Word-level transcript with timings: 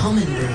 Common 0.00 0.24
Room. 0.24 0.50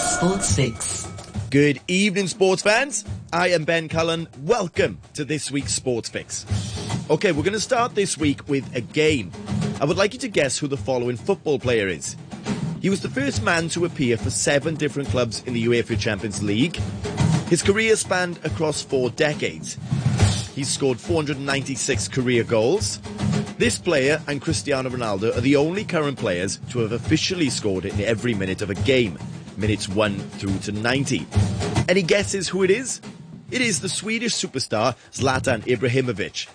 Sports 0.00 0.56
Fix. 0.56 1.06
Good 1.50 1.80
evening, 1.86 2.26
sports 2.26 2.60
fans. 2.60 3.04
I 3.32 3.50
am 3.50 3.62
Ben 3.62 3.88
Cullen. 3.88 4.26
Welcome 4.40 4.98
to 5.14 5.24
this 5.24 5.52
week's 5.52 5.72
Sports 5.72 6.08
Fix. 6.08 6.44
Okay, 7.08 7.30
we're 7.30 7.44
going 7.44 7.52
to 7.52 7.60
start 7.60 7.94
this 7.94 8.18
week 8.18 8.48
with 8.48 8.74
a 8.74 8.80
game. 8.80 9.30
I 9.80 9.84
would 9.84 9.96
like 9.96 10.12
you 10.12 10.18
to 10.18 10.28
guess 10.28 10.58
who 10.58 10.66
the 10.66 10.76
following 10.76 11.16
football 11.16 11.60
player 11.60 11.86
is. 11.86 12.16
He 12.80 12.90
was 12.90 13.00
the 13.00 13.10
first 13.10 13.44
man 13.44 13.68
to 13.68 13.84
appear 13.84 14.16
for 14.16 14.30
seven 14.30 14.74
different 14.74 15.08
clubs 15.10 15.40
in 15.46 15.54
the 15.54 15.64
UEFA 15.66 16.00
Champions 16.00 16.42
League. 16.42 16.78
His 17.46 17.62
career 17.62 17.94
spanned 17.94 18.40
across 18.44 18.82
four 18.82 19.10
decades. 19.10 19.78
He's 20.52 20.68
scored 20.68 20.98
496 20.98 22.08
career 22.08 22.42
goals. 22.42 22.98
This 23.62 23.78
player 23.78 24.20
and 24.26 24.42
Cristiano 24.42 24.90
Ronaldo 24.90 25.36
are 25.36 25.40
the 25.40 25.54
only 25.54 25.84
current 25.84 26.18
players 26.18 26.58
to 26.70 26.80
have 26.80 26.90
officially 26.90 27.48
scored 27.48 27.84
in 27.84 28.00
every 28.00 28.34
minute 28.34 28.60
of 28.60 28.70
a 28.70 28.74
game, 28.74 29.16
minutes 29.56 29.88
1 29.88 30.18
through 30.18 30.58
to 30.58 30.72
90. 30.72 31.24
Any 31.88 32.02
guesses 32.02 32.48
who 32.48 32.64
it 32.64 32.72
is? 32.72 33.00
It 33.52 33.60
is 33.60 33.78
the 33.78 33.88
Swedish 33.88 34.34
superstar 34.34 34.96
Zlatan 35.12 35.62
Ibrahimovic. 35.62 36.48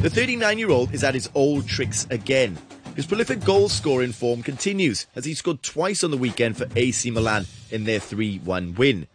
The 0.00 0.08
39 0.08 0.58
year 0.58 0.70
old 0.70 0.94
is 0.94 1.04
at 1.04 1.12
his 1.12 1.28
old 1.34 1.68
tricks 1.68 2.06
again. 2.08 2.56
His 2.94 3.04
prolific 3.04 3.44
goal 3.44 3.68
scoring 3.68 4.12
form 4.12 4.42
continues 4.42 5.06
as 5.14 5.26
he 5.26 5.34
scored 5.34 5.62
twice 5.62 6.02
on 6.02 6.10
the 6.10 6.16
weekend 6.16 6.56
for 6.56 6.68
AC 6.74 7.10
Milan 7.10 7.44
in 7.70 7.84
their 7.84 8.00
3 8.00 8.38
1 8.38 8.76
win. 8.76 9.06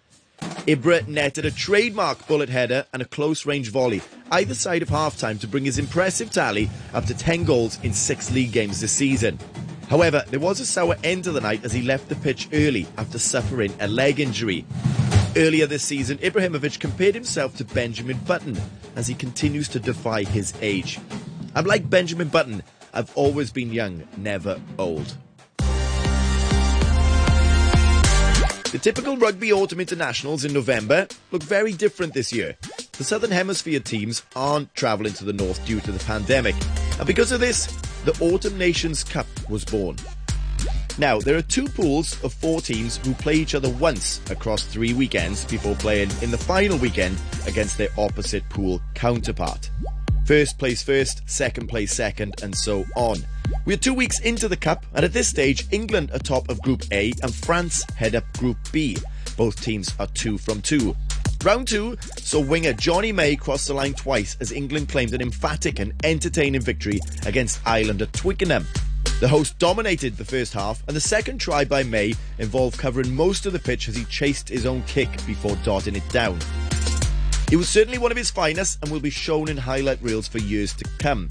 Ibra 0.68 1.08
netted 1.08 1.46
a 1.46 1.52
trademark 1.52 2.28
bullet 2.28 2.48
header 2.48 2.86
and 2.94 3.02
a 3.02 3.06
close 3.06 3.48
range 3.48 3.72
volley 3.72 4.00
either 4.32 4.54
side 4.54 4.84
of 4.84 4.90
halftime 4.90 5.40
to 5.40 5.48
bring 5.48 5.66
his 5.66 5.80
impressive 5.80 6.32
tally 6.32 6.70
up 6.94 7.05
to 7.05 7.16
10 7.16 7.46
goals 7.46 7.80
in 7.84 7.91
six 7.94 8.32
league 8.32 8.52
games 8.52 8.80
this 8.80 8.91
season. 8.91 9.40
However, 9.90 10.24
there 10.30 10.40
was 10.40 10.60
a 10.60 10.66
sour 10.66 10.96
end 11.04 11.24
to 11.24 11.32
the 11.32 11.41
night 11.41 11.66
as 11.66 11.74
he 11.74 11.82
left 11.82 12.10
the 12.10 12.16
pitch 12.16 12.48
early 12.54 12.85
after 12.98 13.18
suffering 13.18 13.74
a 13.80 13.88
leg 13.88 14.20
injury. 14.20 14.63
Earlier 15.35 15.66
this 15.66 15.84
season, 15.84 16.20
Ibrahimovic 16.20 16.80
compared 16.80 17.16
himself 17.16 17.57
to 17.57 17.66
Benjamin 17.66 18.18
Button 18.20 18.55
as 18.96 19.07
he 19.07 19.16
continues 19.16 19.68
to 19.70 19.80
defy 19.80 20.24
his 20.24 20.54
age. 20.62 21.00
I'm 21.55 21.66
like 21.66 21.90
Benjamin 21.90 22.28
Button, 22.28 22.62
I've 22.94 23.12
always 23.18 23.52
been 23.52 23.74
young, 23.74 24.07
never 24.16 24.62
old. 24.78 25.18
The 28.72 28.80
typical 28.80 29.18
rugby 29.18 29.52
autumn 29.52 29.82
internationals 29.82 30.46
in 30.46 30.54
November 30.54 31.05
look 31.32 31.44
very 31.44 31.74
different 31.74 32.14
this 32.14 32.32
year. 32.32 32.55
The 32.94 33.04
Southern 33.04 33.30
Hemisphere 33.32 33.82
teams 33.82 34.24
aren't 34.34 34.74
travelling 34.76 35.12
to 35.16 35.26
the 35.26 35.34
north 35.34 35.66
due 35.66 35.82
to 35.82 35.91
the 35.91 36.02
pandemic, 36.05 36.55
and 36.98 37.05
because 37.05 37.34
of 37.34 37.41
this, 37.41 37.66
the 38.05 38.18
Autumn 38.22 38.58
Nations 38.58 39.04
Cup 39.04 39.28
was 39.50 39.66
born. 39.66 39.98
Now, 40.98 41.20
there 41.20 41.36
are 41.36 41.41
two 41.41 41.68
pools 41.68 42.24
of 42.24 42.32
four 42.32 42.62
teams 42.62 42.96
who 43.05 43.13
play 43.16 43.36
each 43.36 43.55
other 43.55 43.70
once 43.70 44.22
across 44.32 44.63
three 44.63 44.94
weekends 44.94 45.44
before 45.44 45.76
playing 45.76 46.12
in 46.22 46.32
the 46.32 46.38
final 46.38 46.78
weekend 46.78 47.22
against 47.48 47.78
their 47.78 47.90
opposite 47.98 48.48
pool 48.48 48.82
counterpart. 48.94 49.70
First 50.26 50.58
place 50.58 50.82
first, 50.82 51.30
second 51.30 51.68
place 51.68 51.91
second, 51.91 52.41
and 52.41 52.56
so 52.56 52.85
on. 52.96 53.18
We're 53.66 53.77
two 53.77 53.94
weeks 53.94 54.20
into 54.20 54.48
the 54.48 54.57
Cup, 54.57 54.85
and 54.94 55.05
at 55.05 55.13
this 55.13 55.27
stage, 55.27 55.68
England 55.71 56.12
are 56.13 56.20
top 56.20 56.49
of 56.49 56.62
Group 56.62 56.84
A 56.91 57.13
and 57.21 57.34
France 57.34 57.84
head 57.96 58.16
up 58.16 58.24
Group 58.38 58.57
B. 58.71 58.98
Both 59.38 59.62
teams 59.62 59.94
are 59.99 60.07
two 60.07 60.38
from 60.38 60.62
two. 60.62 60.96
Round 61.44 61.68
two 61.68 61.98
saw 62.18 62.40
winger 62.40 62.74
Jonny 62.74 63.12
May 63.12 63.35
cross 63.35 63.66
the 63.66 63.74
line 63.74 63.94
twice 63.94 64.38
as 64.40 64.52
England 64.52 64.90
claimed 64.90 65.13
an 65.13 65.22
emphatic 65.22 65.79
and 65.79 65.94
entertaining 66.03 66.62
victory 66.62 67.00
against 67.25 67.59
Ireland 67.66 68.02
at 68.02 68.13
Twickenham. 68.13 68.68
The 69.19 69.28
host 69.28 69.57
dominated 69.59 70.18
the 70.18 70.25
first 70.25 70.53
half, 70.53 70.83
and 70.88 70.95
the 70.95 71.01
second 71.01 71.39
try 71.39 71.63
by 71.63 71.83
May 71.83 72.13
involved 72.39 72.79
covering 72.79 73.16
most 73.16 73.45
of 73.45 73.53
the 73.53 73.59
pitch 73.59 73.88
as 73.88 73.95
he 73.95 74.06
chased 74.06 74.50
his 74.50 74.66
own 74.66 74.83
kick 74.83 75.09
before 75.28 75.56
darting 75.57 75.95
it 75.95 76.09
down. 76.09 76.39
It 77.51 77.57
was 77.57 77.69
certainly 77.69 77.97
one 77.97 78.12
of 78.12 78.18
his 78.18 78.31
finest 78.31 78.79
and 78.81 78.91
will 78.91 79.00
be 79.00 79.09
shown 79.09 79.50
in 79.50 79.57
highlight 79.57 80.01
reels 80.01 80.28
for 80.28 80.39
years 80.39 80.73
to 80.73 80.85
come. 81.00 81.28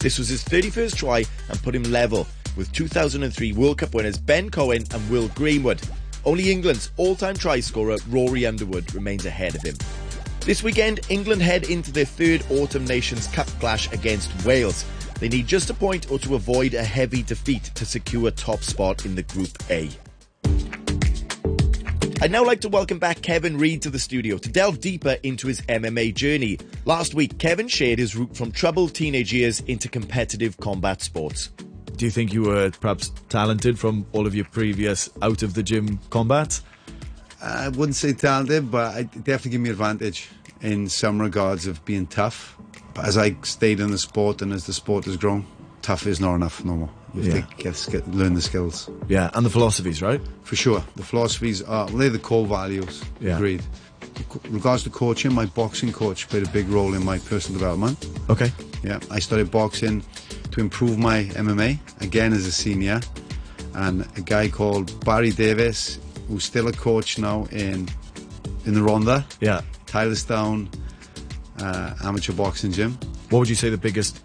This 0.00 0.18
was 0.18 0.28
his 0.28 0.42
31st 0.44 0.96
try 0.96 1.24
and 1.48 1.62
put 1.62 1.74
him 1.74 1.82
level 1.84 2.26
with 2.56 2.72
2003 2.72 3.52
World 3.52 3.78
Cup 3.78 3.94
winners 3.94 4.18
Ben 4.18 4.50
Cohen 4.50 4.84
and 4.92 5.10
Will 5.10 5.28
Greenwood. 5.28 5.80
Only 6.24 6.50
England's 6.50 6.90
all-time 6.96 7.36
try 7.36 7.60
scorer 7.60 7.96
Rory 8.08 8.46
Underwood 8.46 8.94
remains 8.94 9.26
ahead 9.26 9.54
of 9.54 9.62
him. 9.62 9.76
This 10.40 10.62
weekend, 10.62 11.00
England 11.08 11.42
head 11.42 11.68
into 11.70 11.92
their 11.92 12.04
third 12.04 12.44
Autumn 12.50 12.86
Nations 12.86 13.26
Cup 13.28 13.46
clash 13.60 13.92
against 13.92 14.44
Wales. 14.44 14.84
They 15.18 15.28
need 15.28 15.46
just 15.46 15.68
a 15.70 15.74
point 15.74 16.10
or 16.10 16.18
to 16.20 16.34
avoid 16.34 16.74
a 16.74 16.82
heavy 16.82 17.22
defeat 17.22 17.64
to 17.74 17.84
secure 17.84 18.30
top 18.30 18.62
spot 18.62 19.04
in 19.04 19.14
the 19.14 19.22
Group 19.22 19.50
A. 19.68 19.90
I'd 22.22 22.30
now 22.30 22.44
like 22.44 22.60
to 22.60 22.68
welcome 22.68 22.98
back 22.98 23.22
Kevin 23.22 23.56
Reed 23.56 23.80
to 23.80 23.88
the 23.88 23.98
studio 23.98 24.36
to 24.36 24.48
delve 24.50 24.78
deeper 24.80 25.16
into 25.22 25.46
his 25.46 25.62
MMA 25.62 26.14
journey. 26.14 26.58
Last 26.84 27.14
week, 27.14 27.38
Kevin 27.38 27.66
shared 27.66 27.98
his 27.98 28.14
route 28.14 28.36
from 28.36 28.52
troubled 28.52 28.94
teenage 28.94 29.32
years 29.32 29.60
into 29.60 29.88
competitive 29.88 30.58
combat 30.58 31.00
sports. 31.00 31.48
Do 31.96 32.04
you 32.04 32.10
think 32.10 32.34
you 32.34 32.42
were 32.42 32.72
perhaps 32.72 33.10
talented 33.30 33.78
from 33.78 34.04
all 34.12 34.26
of 34.26 34.34
your 34.34 34.44
previous 34.44 35.08
out 35.22 35.42
of 35.42 35.54
the 35.54 35.62
gym 35.62 35.98
combats? 36.10 36.62
I 37.42 37.68
wouldn't 37.68 37.96
say 37.96 38.12
talented, 38.12 38.70
but 38.70 38.98
it 38.98 39.24
definitely 39.24 39.52
gave 39.52 39.60
me 39.60 39.70
advantage 39.70 40.28
in 40.60 40.90
some 40.90 41.22
regards 41.22 41.66
of 41.66 41.82
being 41.86 42.06
tough. 42.06 42.54
But 42.92 43.06
as 43.06 43.16
I 43.16 43.34
stayed 43.44 43.80
in 43.80 43.92
the 43.92 43.98
sport 43.98 44.42
and 44.42 44.52
as 44.52 44.66
the 44.66 44.74
sport 44.74 45.06
has 45.06 45.16
grown, 45.16 45.46
tough 45.80 46.06
is 46.06 46.20
not 46.20 46.34
enough 46.34 46.62
no 46.66 46.74
more. 46.76 46.90
You 47.14 47.22
have 47.22 47.34
Yeah. 47.34 47.40
to 47.46 47.56
get, 47.62 47.86
get, 47.90 48.10
learn 48.14 48.34
the 48.34 48.40
skills. 48.42 48.88
Yeah, 49.08 49.30
and 49.34 49.44
the 49.44 49.50
philosophies, 49.50 50.00
right? 50.02 50.20
For 50.44 50.56
sure. 50.56 50.82
The 50.96 51.02
philosophies 51.02 51.62
are, 51.62 51.86
they're 51.88 52.10
the 52.10 52.18
core 52.18 52.46
values. 52.46 53.02
Yeah. 53.20 53.36
Agreed. 53.36 53.62
In 54.44 54.52
regards 54.54 54.82
to 54.84 54.90
coaching, 54.90 55.32
my 55.34 55.46
boxing 55.46 55.92
coach 55.92 56.28
played 56.28 56.46
a 56.46 56.50
big 56.50 56.68
role 56.68 56.94
in 56.94 57.04
my 57.04 57.18
personal 57.18 57.58
development. 57.58 58.06
Okay. 58.28 58.52
Yeah, 58.82 59.00
I 59.10 59.18
started 59.18 59.50
boxing 59.50 60.02
to 60.52 60.60
improve 60.60 60.98
my 60.98 61.24
MMA 61.34 61.78
again 62.00 62.32
as 62.32 62.46
a 62.46 62.52
senior, 62.52 63.00
and 63.74 64.06
a 64.16 64.20
guy 64.20 64.48
called 64.48 65.04
Barry 65.04 65.30
Davis, 65.30 65.98
who's 66.28 66.44
still 66.44 66.68
a 66.68 66.72
coach 66.72 67.18
now 67.18 67.46
in 67.52 67.88
in 68.66 68.74
the 68.74 68.80
Rhondda, 68.80 69.24
Yeah. 69.40 69.62
Tylorstown 69.86 70.68
uh, 71.60 71.94
amateur 72.04 72.32
boxing 72.32 72.72
gym. 72.72 72.98
What 73.30 73.40
would 73.40 73.48
you 73.48 73.54
say 73.54 73.70
the 73.70 73.78
biggest 73.78 74.20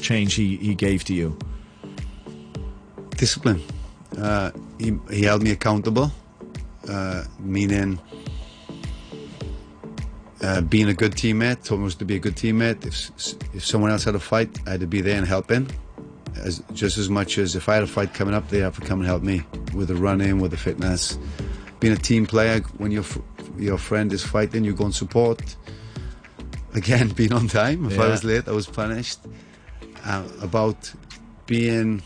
change 0.00 0.34
he, 0.34 0.56
he 0.56 0.74
gave 0.74 1.04
to 1.04 1.14
you? 1.14 1.36
Discipline. 3.16 3.62
Uh, 4.18 4.50
he 4.78 4.98
he 5.10 5.22
held 5.22 5.42
me 5.42 5.50
accountable, 5.50 6.12
uh, 6.88 7.24
meaning. 7.38 7.98
Uh, 10.42 10.60
being 10.60 10.88
a 10.88 10.94
good 10.94 11.12
teammate, 11.12 11.64
told 11.64 11.80
me 11.80 11.90
to 11.90 12.04
be 12.04 12.16
a 12.16 12.18
good 12.18 12.36
teammate. 12.36 12.84
If 12.86 13.10
if 13.54 13.64
someone 13.64 13.90
else 13.90 14.04
had 14.04 14.14
a 14.14 14.20
fight, 14.20 14.50
I 14.66 14.72
had 14.72 14.80
to 14.80 14.86
be 14.86 15.00
there 15.00 15.16
and 15.16 15.26
help 15.26 15.50
in, 15.50 15.66
as 16.42 16.62
just 16.72 16.98
as 16.98 17.08
much 17.08 17.38
as 17.38 17.56
if 17.56 17.68
I 17.68 17.74
had 17.74 17.82
a 17.82 17.86
fight 17.86 18.14
coming 18.14 18.34
up, 18.34 18.48
they 18.48 18.58
have 18.58 18.78
to 18.78 18.86
come 18.86 19.00
and 19.00 19.06
help 19.06 19.22
me 19.22 19.42
with 19.74 19.88
the 19.88 19.96
running, 19.96 20.40
with 20.40 20.50
the 20.50 20.56
fitness. 20.56 21.18
Being 21.80 21.94
a 21.94 21.98
team 21.98 22.26
player, 22.26 22.60
when 22.78 22.90
your 22.90 23.04
your 23.58 23.78
friend 23.78 24.12
is 24.12 24.22
fighting, 24.22 24.64
you 24.64 24.74
go 24.74 24.84
and 24.84 24.94
support. 24.94 25.56
Again, 26.74 27.08
being 27.16 27.32
on 27.32 27.48
time. 27.48 27.86
If 27.86 27.98
I 27.98 28.08
was 28.08 28.24
late, 28.24 28.48
I 28.48 28.52
was 28.52 28.66
punished. 28.66 29.20
Uh, 30.04 30.28
about 30.40 30.92
being 31.46 32.02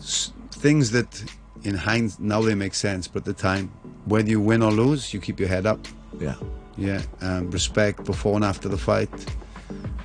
things 0.00 0.90
that, 0.92 1.24
in 1.62 1.74
hind 1.74 2.18
now 2.20 2.40
they 2.40 2.54
make 2.54 2.74
sense, 2.74 3.06
but 3.08 3.20
at 3.20 3.36
the 3.36 3.42
time, 3.42 3.68
whether 4.06 4.28
you 4.28 4.40
win 4.40 4.62
or 4.62 4.72
lose, 4.72 5.12
you 5.12 5.20
keep 5.20 5.38
your 5.38 5.48
head 5.48 5.66
up. 5.66 5.86
Yeah. 6.18 6.34
Yeah, 6.76 7.02
um, 7.20 7.50
respect 7.50 8.04
before 8.04 8.36
and 8.36 8.44
after 8.44 8.68
the 8.68 8.78
fight, 8.78 9.10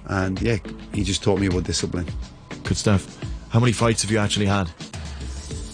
and 0.07 0.41
yeah, 0.41 0.57
he 0.93 1.05
just 1.05 1.23
taught 1.23 1.39
me 1.39 1.47
about 1.47 1.63
discipline. 1.63 2.05
Good 2.63 2.75
stuff. 2.75 3.17
How 3.49 3.61
many 3.61 3.71
fights 3.71 4.01
have 4.01 4.11
you 4.11 4.17
actually 4.17 4.47
had? 4.47 4.69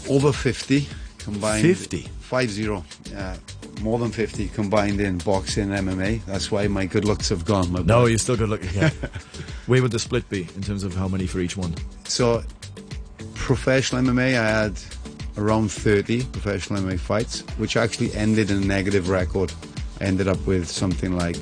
Over 0.07 0.31
fifty 0.31 0.87
combined. 1.17 1.63
50? 1.63 2.01
Five 2.19 2.51
zero. 2.51 2.85
Uh, 3.15 3.35
more 3.81 3.97
than 3.97 4.11
fifty 4.11 4.47
combined 4.49 5.01
in 5.01 5.17
boxing 5.19 5.71
and 5.71 5.87
MMA. 5.87 6.23
That's 6.25 6.51
why 6.51 6.67
my 6.67 6.85
good 6.85 7.05
looks 7.05 7.29
have 7.29 7.45
gone. 7.45 7.73
No, 7.85 8.05
you're 8.05 8.19
still 8.19 8.37
good 8.37 8.49
looking. 8.49 8.69
Yeah. 8.73 8.89
Where 9.65 9.81
would 9.81 9.91
the 9.91 9.99
split 9.99 10.29
be 10.29 10.47
in 10.55 10.61
terms 10.61 10.83
of 10.83 10.93
how 10.93 11.07
many 11.07 11.25
for 11.25 11.39
each 11.39 11.57
one? 11.57 11.73
So, 12.03 12.43
professional 13.55 14.01
MMA, 14.01 14.39
I 14.39 14.47
had 14.47 14.79
around 15.35 15.73
30 15.73 16.23
professional 16.27 16.83
MMA 16.83 16.97
fights, 16.97 17.41
which 17.57 17.75
actually 17.75 18.13
ended 18.13 18.49
in 18.49 18.63
a 18.63 18.65
negative 18.65 19.09
record. 19.09 19.51
I 19.99 20.05
ended 20.05 20.29
up 20.29 20.39
with 20.47 20.69
something 20.69 21.17
like 21.17 21.35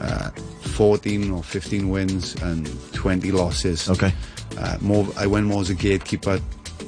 uh, 0.00 0.30
14 0.30 1.30
or 1.30 1.44
15 1.44 1.90
wins 1.90 2.34
and 2.42 2.68
20 2.92 3.30
losses. 3.30 3.88
Okay. 3.88 4.12
Uh, 4.58 4.78
more, 4.80 5.06
I 5.16 5.28
went 5.28 5.46
more 5.46 5.60
as 5.60 5.70
a 5.70 5.76
gatekeeper, 5.76 6.40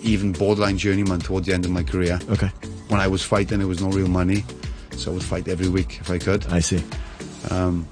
even 0.02 0.32
borderline 0.32 0.78
journeyman 0.78 1.20
towards 1.20 1.46
the 1.46 1.54
end 1.54 1.64
of 1.64 1.70
my 1.70 1.84
career. 1.84 2.18
Okay. 2.28 2.48
When 2.88 2.98
I 2.98 3.06
was 3.06 3.22
fighting, 3.22 3.58
there 3.58 3.68
was 3.68 3.80
no 3.80 3.90
real 3.90 4.08
money, 4.08 4.44
so 4.90 5.12
I 5.12 5.14
would 5.14 5.22
fight 5.22 5.46
every 5.46 5.68
week 5.68 5.98
if 6.00 6.10
I 6.10 6.18
could 6.18 6.44
I 6.48 6.58
see. 6.58 6.82
Um, 7.52 7.86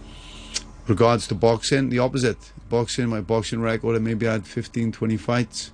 regards 0.88 1.28
to 1.28 1.36
boxing, 1.36 1.90
the 1.90 2.00
opposite. 2.00 2.52
boxing, 2.68 3.08
my 3.08 3.20
boxing 3.20 3.60
record, 3.60 3.94
I 3.94 4.00
maybe 4.00 4.26
I 4.26 4.32
had 4.32 4.44
15, 4.44 4.90
20 4.90 5.16
fights. 5.18 5.70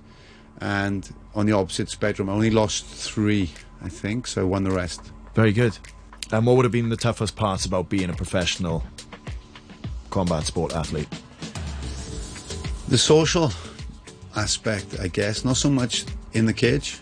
And 0.61 1.11
on 1.33 1.47
the 1.47 1.53
opposite 1.53 1.89
spectrum, 1.89 2.29
I 2.29 2.33
only 2.33 2.51
lost 2.51 2.85
three, 2.85 3.49
I 3.81 3.89
think, 3.89 4.27
so 4.27 4.41
I 4.41 4.43
won 4.43 4.63
the 4.63 4.71
rest. 4.71 5.11
Very 5.33 5.51
good. 5.51 5.77
And 6.31 6.45
what 6.45 6.55
would 6.55 6.65
have 6.65 6.71
been 6.71 6.89
the 6.89 6.95
toughest 6.95 7.35
parts 7.35 7.65
about 7.65 7.89
being 7.89 8.09
a 8.09 8.13
professional 8.13 8.83
combat 10.11 10.45
sport 10.45 10.73
athlete? 10.73 11.09
The 12.87 12.97
social 12.97 13.51
aspect, 14.35 14.99
I 14.99 15.07
guess, 15.07 15.43
not 15.43 15.57
so 15.57 15.69
much 15.69 16.05
in 16.33 16.45
the 16.45 16.53
cage. 16.53 16.99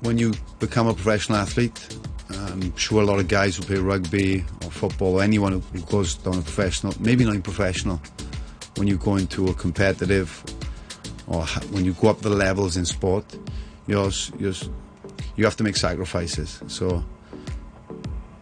When 0.00 0.18
you 0.18 0.34
become 0.58 0.88
a 0.88 0.94
professional 0.94 1.38
athlete, 1.38 1.98
I'm 2.30 2.76
sure 2.76 3.02
a 3.02 3.04
lot 3.04 3.18
of 3.18 3.28
guys 3.28 3.56
who 3.56 3.62
play 3.62 3.76
rugby 3.76 4.44
or 4.64 4.70
football, 4.70 5.14
or 5.14 5.22
anyone 5.22 5.52
who 5.52 5.80
goes 5.82 6.14
down 6.14 6.38
a 6.38 6.42
professional, 6.42 6.92
maybe 7.00 7.24
not 7.24 7.30
even 7.30 7.42
professional, 7.42 8.00
when 8.76 8.88
you 8.88 8.96
go 8.96 9.16
into 9.16 9.48
a 9.48 9.54
competitive 9.54 10.42
or 11.28 11.44
when 11.70 11.84
you 11.84 11.92
go 11.94 12.08
up 12.08 12.20
the 12.20 12.30
levels 12.30 12.76
in 12.76 12.84
sport, 12.84 13.24
you're, 13.86 14.10
you're, 14.38 14.54
you 15.36 15.44
have 15.44 15.56
to 15.56 15.64
make 15.64 15.76
sacrifices. 15.76 16.60
So, 16.66 17.04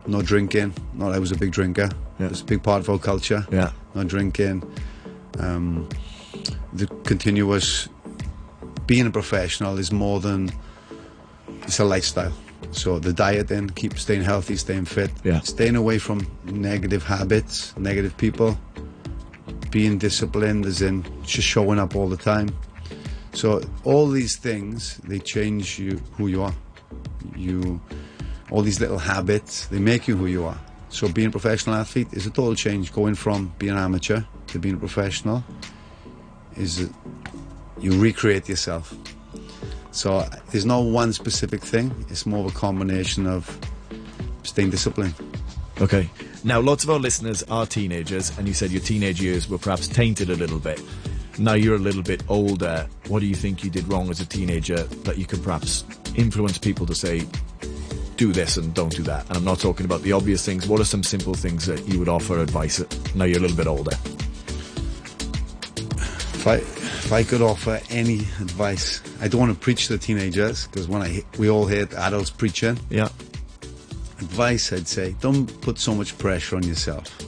no 0.07 0.23
drinking. 0.23 0.73
Not 0.95 1.13
I 1.13 1.19
was 1.19 1.33
a 1.33 1.37
big 1.37 1.51
drinker. 1.53 1.91
Yeah. 2.19 2.29
It's 2.29 2.41
a 2.41 2.45
big 2.45 2.63
part 2.63 2.81
of 2.81 2.89
our 2.89 2.99
culture. 2.99 3.45
Yeah. 3.51 3.73
No 3.95 4.05
drinking. 4.05 4.63
Um, 5.39 5.89
the 6.73 6.87
continuous 7.05 7.89
being 8.87 9.07
a 9.07 9.11
professional 9.11 9.79
is 9.79 9.91
more 9.91 10.21
than 10.21 10.51
it's 11.63 11.81
a 11.81 11.85
lifestyle. 11.85 12.33
So 12.71 12.99
the 12.99 13.13
dieting, 13.13 13.71
keep 13.71 13.99
staying 13.99 14.23
healthy, 14.23 14.57
staying 14.57 14.85
fit, 14.87 15.11
Yeah. 15.25 15.41
staying 15.41 15.77
away 15.77 15.99
from 15.99 16.27
negative 16.45 17.03
habits, 17.03 17.77
negative 17.77 18.17
people, 18.17 18.59
being 19.71 19.99
disciplined, 19.99 20.67
as 20.67 20.83
in 20.83 21.05
just 21.25 21.47
showing 21.49 21.79
up 21.79 21.97
all 21.97 22.09
the 22.09 22.17
time. 22.17 22.49
So 23.37 23.61
all 23.85 24.09
these 24.09 24.37
things 24.37 24.97
they 25.05 25.19
change 25.19 25.79
you 25.79 26.01
who 26.13 26.29
you 26.29 26.43
are. 26.43 26.55
You 27.37 27.81
all 28.51 28.63
these 28.63 28.81
little 28.81 28.99
habits 28.99 29.67
they 29.67 29.79
make 29.79 30.09
you 30.09 30.17
who 30.17 30.25
you 30.25 30.47
are. 30.47 30.59
So 30.89 31.07
being 31.09 31.29
a 31.29 31.31
professional 31.31 31.77
athlete 31.77 32.09
is 32.13 32.27
a 32.27 32.31
total 32.31 32.55
change. 32.55 32.95
Going 32.95 33.15
from 33.15 33.53
being 33.59 33.73
an 33.73 33.79
amateur 33.79 34.23
to 34.47 34.59
being 34.59 34.77
a 34.77 34.79
professional 34.79 35.45
is 36.57 36.89
you 37.79 38.01
recreate 38.01 38.49
yourself. 38.49 38.95
So 39.91 40.27
there's 40.51 40.65
no 40.65 40.81
one 40.81 41.13
specific 41.13 41.61
thing. 41.61 41.95
It's 42.09 42.25
more 42.25 42.47
of 42.47 42.55
a 42.55 42.59
combination 42.59 43.27
of 43.27 43.59
staying 44.45 44.71
disciplined. 44.71 45.15
Okay. 45.83 46.09
Now, 46.43 46.61
lots 46.61 46.85
of 46.85 46.91
our 46.91 46.99
listeners 46.99 47.43
are 47.45 47.67
teenagers, 47.67 48.37
and 48.39 48.49
you 48.49 48.55
said 48.55 48.71
your 48.71 48.81
teenage 48.81 49.21
years 49.21 49.49
were 49.49 49.59
perhaps 49.59 49.89
tainted 49.89 50.31
a 50.31 50.37
little 50.37 50.59
bit. 50.59 50.81
Now 51.39 51.53
you're 51.53 51.75
a 51.75 51.79
little 51.79 52.03
bit 52.03 52.23
older. 52.29 52.89
What 53.09 53.21
do 53.21 53.27
you 53.27 53.35
think 53.35 53.63
you 53.63 53.71
did 53.71 53.87
wrong 53.89 54.09
as 54.09 54.21
a 54.21 54.27
teenager 54.27 54.83
that 54.85 55.19
you 55.19 55.27
could 55.27 55.43
perhaps 55.43 55.85
influence 56.15 56.57
people 56.57 56.87
to 56.87 56.95
say, 56.95 57.27
do 58.17 58.33
this 58.33 58.57
and 58.57 58.73
don't 58.75 58.95
do 58.95 59.03
that? 59.03 59.29
And 59.29 59.37
I'm 59.37 59.45
not 59.45 59.61
talking 59.61 59.85
about 59.85 60.01
the 60.01 60.13
obvious 60.13 60.45
things. 60.45 60.67
What 60.67 60.81
are 60.81 60.85
some 60.85 61.03
simple 61.03 61.35
things 61.35 61.67
that 61.67 61.87
you 61.87 61.99
would 61.99 62.09
offer 62.09 62.39
advice 62.39 62.83
now 63.15 63.25
you're 63.25 63.39
a 63.39 63.41
little 63.41 63.57
bit 63.57 63.67
older? 63.67 63.93
If 65.77 66.47
I, 66.47 66.55
if 66.55 67.13
I 67.13 67.23
could 67.23 67.43
offer 67.43 67.81
any 67.91 68.21
advice, 68.41 69.03
I 69.21 69.29
don't 69.29 69.41
want 69.41 69.53
to 69.53 69.59
preach 69.59 69.89
to 69.89 69.99
teenagers 69.99 70.67
because 70.67 70.89
when 70.89 71.03
I 71.03 71.23
we 71.39 71.51
all 71.51 71.67
hear 71.67 71.87
adults 71.99 72.31
preaching. 72.31 72.79
Yeah. 72.89 73.09
Advice, 74.19 74.73
I'd 74.73 74.89
say, 74.89 75.15
don't 75.21 75.47
put 75.61 75.79
so 75.79 75.95
much 75.95 76.17
pressure 76.17 76.57
on 76.57 76.63
yourself. 76.63 77.26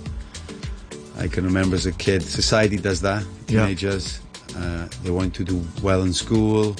I 1.18 1.26
can 1.28 1.44
remember 1.44 1.74
as 1.74 1.86
a 1.86 1.92
kid, 1.92 2.22
society 2.22 2.76
does 2.76 3.00
that. 3.00 3.24
Yeah. 3.48 3.64
Teenagers, 3.64 4.20
uh, 4.56 4.88
they 5.02 5.10
want 5.10 5.34
to 5.34 5.44
do 5.44 5.64
well 5.82 6.02
in 6.02 6.12
school. 6.12 6.76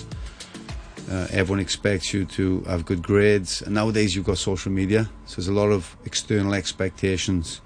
Uh, 1.11 1.27
everyone 1.31 1.59
expects 1.59 2.13
you 2.13 2.25
to 2.27 2.61
have 2.63 2.85
good 2.85 3.03
grades, 3.03 3.63
and 3.63 3.75
nowadays 3.75 4.15
you've 4.15 4.27
got 4.27 4.39
social 4.39 4.71
media, 4.71 5.09
so 5.27 5.37
there's 5.37 5.49
a 5.49 5.53
lot 5.53 5.71
of 5.71 5.97
external 6.05 6.55
expectations. 6.55 7.63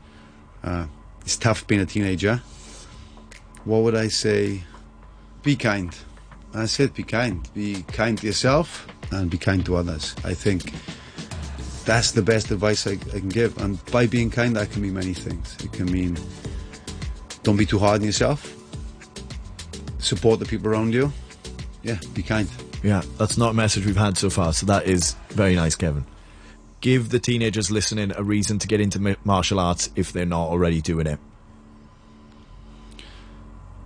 Uh, 0.62 0.86
it's 1.22 1.36
tough 1.36 1.66
being 1.66 1.80
a 1.80 1.86
teenager. 1.86 2.40
What 3.64 3.82
would 3.82 3.96
I 3.96 4.08
say? 4.08 4.62
Be 5.42 5.56
kind. 5.56 5.96
I 6.54 6.66
said 6.66 6.94
be 6.94 7.02
kind. 7.02 7.48
Be 7.52 7.82
kind 7.88 8.16
to 8.18 8.26
yourself 8.26 8.86
and 9.10 9.30
be 9.30 9.38
kind 9.38 9.64
to 9.66 9.76
others. 9.76 10.14
I 10.24 10.34
think 10.34 10.72
that's 11.84 12.12
the 12.12 12.22
best 12.22 12.50
advice 12.50 12.86
I, 12.86 12.92
I 12.92 13.18
can 13.18 13.28
give. 13.28 13.58
And 13.58 13.84
by 13.86 14.06
being 14.06 14.30
kind, 14.30 14.54
that 14.56 14.70
can 14.70 14.82
mean 14.82 14.94
many 14.94 15.14
things. 15.14 15.56
It 15.64 15.72
can 15.72 15.90
mean 15.90 16.16
don't 17.42 17.56
be 17.56 17.66
too 17.66 17.78
hard 17.78 18.00
on 18.00 18.06
yourself. 18.06 18.56
Support 19.98 20.40
the 20.40 20.46
people 20.46 20.68
around 20.68 20.94
you. 20.94 21.12
Yeah, 21.82 21.98
be 22.14 22.22
kind. 22.22 22.48
Yeah, 22.82 23.02
that's 23.18 23.38
not 23.38 23.50
a 23.50 23.54
message 23.54 23.86
we've 23.86 23.96
had 23.96 24.18
so 24.18 24.30
far, 24.30 24.52
so 24.52 24.66
that 24.66 24.86
is 24.86 25.14
very 25.30 25.54
nice, 25.54 25.74
Kevin. 25.74 26.04
Give 26.80 27.10
the 27.10 27.20
teenagers 27.20 27.70
listening 27.70 28.12
a 28.16 28.22
reason 28.22 28.58
to 28.58 28.66
get 28.66 28.80
into 28.80 29.16
martial 29.24 29.60
arts 29.60 29.90
if 29.94 30.12
they're 30.12 30.26
not 30.26 30.48
already 30.48 30.80
doing 30.80 31.06
it. 31.06 31.20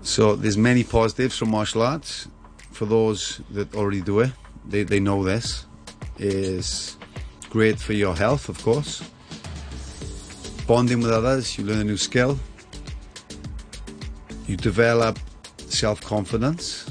So 0.00 0.36
there's 0.36 0.56
many 0.56 0.84
positives 0.84 1.36
from 1.36 1.50
martial 1.50 1.82
arts. 1.82 2.28
For 2.70 2.86
those 2.86 3.40
that 3.50 3.74
already 3.74 4.00
do 4.00 4.20
it, 4.20 4.32
they, 4.66 4.82
they 4.82 5.00
know 5.00 5.24
this 5.24 5.66
is 6.18 6.96
great 7.50 7.78
for 7.78 7.92
your 7.92 8.14
health, 8.14 8.48
of 8.48 8.62
course. 8.62 9.02
Bonding 10.66 11.00
with 11.00 11.10
others, 11.10 11.58
you 11.58 11.64
learn 11.64 11.80
a 11.80 11.84
new 11.84 11.96
skill. 11.96 12.38
You 14.46 14.56
develop 14.56 15.18
self 15.56 16.00
confidence, 16.00 16.88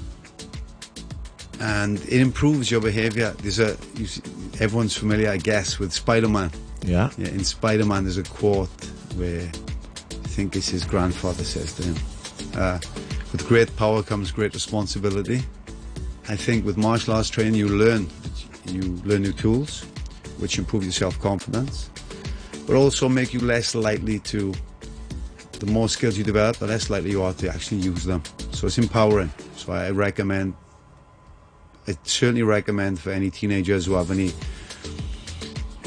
and 1.59 1.99
it 1.99 2.21
improves 2.21 2.69
your 2.69 2.81
behavior. 2.81 3.31
There's 3.41 3.59
a 3.59 3.77
you 3.95 4.07
see, 4.07 4.21
everyone's 4.59 4.95
familiar, 4.95 5.29
I 5.29 5.37
guess, 5.37 5.79
with 5.79 5.93
Spider-Man. 5.93 6.51
Yeah. 6.83 7.09
Yeah, 7.17 7.29
in 7.29 7.43
Spider 7.43 7.85
Man, 7.85 8.03
there's 8.03 8.17
a 8.17 8.23
quote 8.23 8.69
where 9.15 9.41
I 9.41 10.27
think 10.27 10.55
it's 10.55 10.69
his 10.69 10.83
grandfather 10.83 11.43
says 11.43 11.73
to 11.73 11.83
him, 11.83 11.95
uh, 12.55 12.79
With 13.31 13.47
great 13.47 13.75
power 13.75 14.03
comes 14.03 14.31
great 14.31 14.53
responsibility. 14.53 15.41
I 16.27 16.35
think 16.35 16.65
with 16.65 16.77
martial 16.77 17.13
arts 17.13 17.29
training, 17.29 17.55
you 17.55 17.69
learn 17.69 18.07
you 18.67 18.81
learn 19.05 19.21
new 19.21 19.33
tools, 19.33 19.83
which 20.39 20.57
improve 20.57 20.83
your 20.83 20.91
self 20.91 21.19
confidence, 21.19 21.89
but 22.67 22.75
also 22.75 23.07
make 23.07 23.33
you 23.33 23.39
less 23.39 23.75
likely 23.75 24.19
to. 24.19 24.53
The 25.59 25.65
more 25.67 25.87
skills 25.89 26.17
you 26.17 26.23
develop, 26.23 26.57
the 26.57 26.67
less 26.67 26.89
likely 26.89 27.11
you 27.11 27.23
are 27.23 27.33
to 27.33 27.49
actually 27.49 27.77
use 27.77 28.03
them. 28.03 28.21
So 28.51 28.67
it's 28.67 28.77
empowering. 28.77 29.31
So 29.55 29.73
I 29.73 29.89
recommend. 29.91 30.53
I 31.87 31.95
certainly 32.03 32.43
recommend 32.43 32.99
for 32.99 33.11
any 33.11 33.29
teenagers 33.29 33.85
who 33.85 33.93
have 33.93 34.11
any 34.11 34.33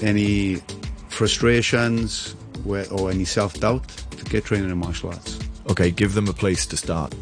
any 0.03 0.61
frustrations 1.09 2.37
or 2.65 3.11
any 3.11 3.25
self 3.25 3.55
doubt 3.61 3.89
to 3.89 4.25
get 4.25 4.45
training 4.45 4.71
in 4.71 4.79
martial 4.79 5.11
arts. 5.11 5.39
Okay, 5.71 5.91
give 5.91 6.15
them 6.15 6.29
a 6.29 6.33
place 6.33 6.67
to 6.67 6.77
start. 6.77 7.15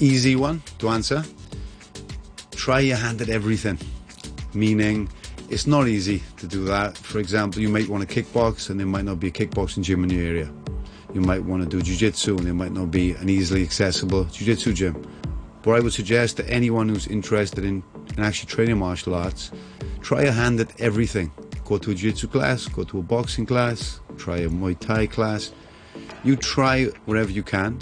Easy 0.00 0.36
one 0.36 0.62
to 0.78 0.88
answer. 0.88 1.22
Try 2.52 2.80
your 2.80 2.96
hand 2.96 3.22
at 3.22 3.28
everything. 3.28 3.78
Meaning, 4.52 5.08
it's 5.48 5.66
not 5.66 5.88
easy 5.88 6.22
to 6.38 6.46
do 6.46 6.64
that. 6.64 6.96
For 6.96 7.18
example, 7.18 7.62
you 7.62 7.68
might 7.68 7.88
want 7.88 8.08
to 8.08 8.22
kickbox 8.22 8.70
and 8.70 8.78
there 8.78 8.86
might 8.86 9.04
not 9.04 9.18
be 9.18 9.28
a 9.28 9.30
kickboxing 9.30 9.82
gym 9.82 10.04
in 10.04 10.10
your 10.10 10.26
area. 10.26 10.59
You 11.12 11.20
might 11.20 11.42
want 11.42 11.62
to 11.62 11.68
do 11.68 11.82
jiu-jitsu 11.82 12.36
and 12.36 12.46
there 12.46 12.54
might 12.54 12.72
not 12.72 12.90
be 12.90 13.12
an 13.12 13.28
easily 13.28 13.62
accessible 13.62 14.24
jiu-jitsu 14.24 14.72
gym. 14.72 15.02
But 15.62 15.72
I 15.72 15.80
would 15.80 15.92
suggest 15.92 16.36
to 16.38 16.48
anyone 16.48 16.88
who's 16.88 17.06
interested 17.06 17.64
in, 17.64 17.82
in 18.16 18.22
actually 18.22 18.48
training 18.48 18.78
martial 18.78 19.14
arts, 19.14 19.50
try 20.00 20.22
a 20.22 20.32
hand 20.32 20.60
at 20.60 20.80
everything. 20.80 21.32
Go 21.64 21.78
to 21.78 21.90
a 21.90 21.94
jiu-jitsu 21.94 22.28
class, 22.28 22.66
go 22.66 22.84
to 22.84 23.00
a 23.00 23.02
boxing 23.02 23.44
class, 23.44 24.00
try 24.16 24.38
a 24.38 24.48
Muay 24.48 24.78
Thai 24.78 25.06
class. 25.06 25.52
You 26.24 26.36
try 26.36 26.86
whatever 27.06 27.30
you 27.30 27.42
can, 27.42 27.78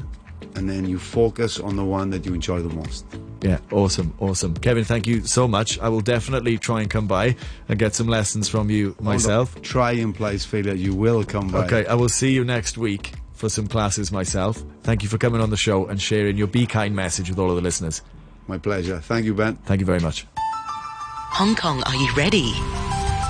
and 0.54 0.68
then 0.68 0.88
you 0.88 0.98
focus 0.98 1.60
on 1.60 1.76
the 1.76 1.84
one 1.84 2.10
that 2.10 2.24
you 2.24 2.34
enjoy 2.34 2.62
the 2.62 2.74
most. 2.74 3.04
Yeah, 3.42 3.58
awesome, 3.70 4.14
awesome. 4.18 4.54
Kevin, 4.54 4.84
thank 4.84 5.06
you 5.06 5.24
so 5.24 5.46
much. 5.46 5.78
I 5.78 5.88
will 5.88 6.00
definitely 6.00 6.58
try 6.58 6.80
and 6.80 6.90
come 6.90 7.06
by 7.06 7.36
and 7.68 7.78
get 7.78 7.94
some 7.94 8.08
lessons 8.08 8.48
from 8.48 8.70
you 8.70 8.96
oh, 8.98 9.04
myself. 9.04 9.54
Although 9.54 9.68
Try 9.68 9.90
implies 9.92 10.44
failure. 10.44 10.74
You 10.74 10.94
will 10.94 11.24
come 11.24 11.48
by. 11.48 11.64
Okay, 11.66 11.86
I 11.86 11.94
will 11.94 12.08
see 12.08 12.32
you 12.32 12.44
next 12.44 12.76
week 12.76 13.12
for 13.38 13.48
some 13.48 13.68
classes 13.68 14.10
myself. 14.10 14.62
Thank 14.82 15.02
you 15.02 15.08
for 15.08 15.16
coming 15.16 15.40
on 15.40 15.50
the 15.50 15.56
show 15.56 15.86
and 15.86 16.02
sharing 16.02 16.36
your 16.36 16.48
Be 16.48 16.66
Kind 16.66 16.94
message 16.94 17.30
with 17.30 17.38
all 17.38 17.50
of 17.50 17.56
the 17.56 17.62
listeners. 17.62 18.02
My 18.48 18.58
pleasure. 18.58 19.00
Thank 19.00 19.24
you, 19.24 19.34
Ben. 19.34 19.56
Thank 19.64 19.80
you 19.80 19.86
very 19.86 20.00
much. 20.00 20.26
Hong 20.36 21.54
Kong, 21.54 21.82
are 21.84 21.94
you 21.94 22.12
ready? 22.16 22.52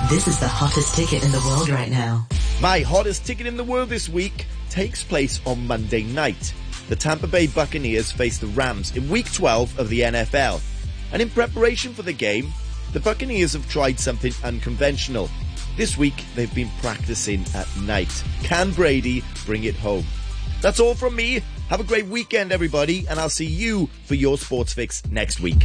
This 0.09 0.27
is 0.27 0.39
the 0.39 0.47
hottest 0.47 0.95
ticket 0.95 1.23
in 1.23 1.31
the 1.31 1.43
world 1.45 1.69
right 1.69 1.91
now. 1.91 2.25
My 2.59 2.79
hottest 2.79 3.25
ticket 3.25 3.45
in 3.45 3.55
the 3.55 3.63
world 3.63 3.89
this 3.89 4.09
week 4.09 4.47
takes 4.69 5.03
place 5.03 5.39
on 5.45 5.67
Monday 5.67 6.03
night. 6.03 6.53
The 6.87 6.95
Tampa 6.95 7.27
Bay 7.27 7.45
Buccaneers 7.45 8.11
face 8.11 8.39
the 8.39 8.47
Rams 8.47 8.95
in 8.97 9.09
week 9.09 9.31
12 9.31 9.77
of 9.77 9.89
the 9.89 10.01
NFL. 10.01 10.61
And 11.11 11.21
in 11.21 11.29
preparation 11.29 11.93
for 11.93 12.01
the 12.01 12.13
game, 12.13 12.51
the 12.93 12.99
Buccaneers 12.99 13.53
have 13.53 13.69
tried 13.69 13.99
something 13.99 14.33
unconventional. 14.43 15.29
This 15.79 15.97
week, 15.97 16.25
they've 16.35 16.53
been 16.53 16.69
practicing 16.81 17.45
at 17.55 17.65
night. 17.77 18.11
Can 18.43 18.71
Brady 18.71 19.23
bring 19.45 19.63
it 19.63 19.77
home? 19.77 20.03
That's 20.61 20.81
all 20.81 20.93
from 20.93 21.15
me. 21.15 21.41
Have 21.69 21.79
a 21.79 21.85
great 21.85 22.05
weekend, 22.07 22.51
everybody, 22.51 23.07
and 23.07 23.17
I'll 23.17 23.29
see 23.29 23.45
you 23.45 23.87
for 24.03 24.15
your 24.15 24.37
sports 24.37 24.73
fix 24.73 25.01
next 25.05 25.39
week. 25.39 25.63